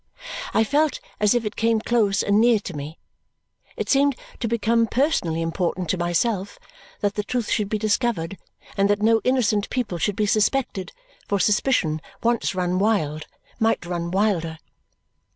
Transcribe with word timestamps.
I 0.51 0.63
felt 0.63 0.99
as 1.19 1.35
if 1.35 1.45
it 1.45 1.55
came 1.55 1.79
close 1.79 2.23
and 2.23 2.41
near 2.41 2.57
to 2.61 2.75
me. 2.75 2.97
It 3.77 3.87
seemed 3.87 4.15
to 4.39 4.47
become 4.47 4.87
personally 4.87 5.43
important 5.43 5.89
to 5.89 5.97
myself 5.99 6.57
that 7.01 7.13
the 7.13 7.23
truth 7.23 7.51
should 7.51 7.69
be 7.69 7.77
discovered 7.77 8.39
and 8.75 8.89
that 8.89 9.03
no 9.03 9.21
innocent 9.23 9.69
people 9.69 9.99
should 9.99 10.15
be 10.15 10.25
suspected, 10.25 10.91
for 11.27 11.39
suspicion, 11.39 12.01
once 12.23 12.55
run 12.55 12.79
wild, 12.79 13.27
might 13.59 13.85
run 13.85 14.09
wilder. 14.09 14.57